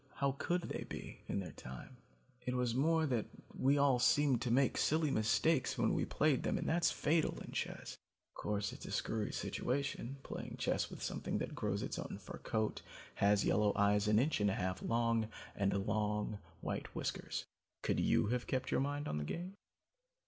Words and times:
How 0.15 0.31
could 0.39 0.63
they 0.63 0.85
be, 0.89 1.19
in 1.27 1.41
the 1.41 1.51
time? 1.51 1.97
It 2.43 2.55
was 2.55 2.73
more 2.73 3.05
that 3.05 3.27
we 3.55 3.77
all 3.77 3.99
seemed 3.99 4.41
to 4.41 4.49
make 4.49 4.75
silly 4.77 5.11
mistakes 5.11 5.77
when 5.77 5.93
we 5.93 6.05
played 6.05 6.41
them 6.41 6.57
and 6.57 6.67
that's 6.67 6.89
fatal 6.89 7.39
in 7.41 7.51
chess. 7.51 7.99
Of 8.31 8.33
course 8.41 8.73
it's 8.73 8.87
a 8.87 8.91
screwy 8.91 9.31
situation, 9.31 10.17
playing 10.23 10.55
chess 10.57 10.89
with 10.89 11.03
something 11.03 11.37
that 11.37 11.53
grows 11.53 11.83
its 11.83 11.99
own 11.99 12.17
fur 12.17 12.39
coat, 12.39 12.81
has 13.13 13.45
yellow 13.45 13.73
eyes 13.75 14.07
an 14.07 14.17
inch 14.17 14.41
and 14.41 14.49
a 14.49 14.55
half 14.55 14.81
long 14.81 15.27
and 15.55 15.71
long 15.85 16.39
white 16.61 16.95
whiskers. 16.95 17.45
Could 17.83 17.99
you 17.99 18.25
have 18.29 18.47
kept 18.47 18.71
your 18.71 18.81
mind 18.81 19.07
on 19.07 19.19
the 19.19 19.23
game? 19.23 19.53